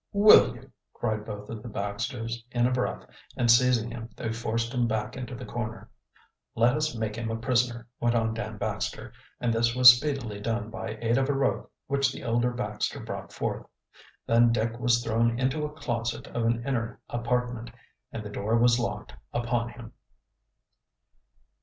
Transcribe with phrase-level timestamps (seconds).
[0.13, 3.05] "Will you!" cried both of the Baxters, in a breath,
[3.37, 5.91] and seizing him they forced him back into the corner.
[6.55, 10.71] "Let us make him a prisoner," went on Dan Baxter, and this was speedily done
[10.71, 13.67] by aid of a rope which the elder Baxter brought forth.
[14.25, 17.69] Then Dick was thrown into a closet of an inner apartment
[18.11, 19.93] and the door was locked upon him.